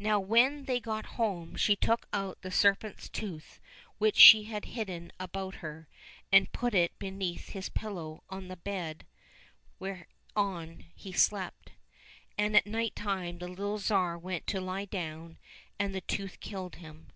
Now 0.00 0.18
when 0.18 0.64
they 0.64 0.80
got 0.80 1.06
home 1.14 1.54
she 1.54 1.76
took 1.76 2.06
out 2.12 2.42
the 2.42 2.50
serpent's 2.50 3.08
tooth 3.08 3.60
which 3.98 4.16
she 4.16 4.42
had 4.42 4.64
hidden 4.64 5.12
about 5.20 5.54
her, 5.62 5.86
and 6.32 6.50
put 6.50 6.74
it 6.74 6.98
beneath 6.98 7.50
his 7.50 7.68
pillow 7.68 8.24
on 8.28 8.48
the 8.48 8.56
bed 8.56 9.06
whereon 9.78 10.86
he 10.96 11.12
slept. 11.12 11.70
And 12.36 12.56
at 12.56 12.66
night 12.66 12.96
time 12.96 13.38
the 13.38 13.46
little 13.46 13.78
Tsar 13.78 14.18
went 14.18 14.44
to 14.48 14.60
lie 14.60 14.86
down 14.86 15.38
and 15.78 15.94
the 15.94 16.00
tooth 16.00 16.40
killed 16.40 16.74
him. 16.74 17.06